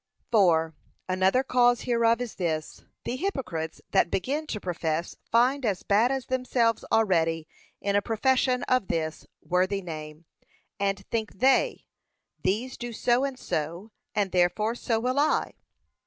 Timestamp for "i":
15.19-15.53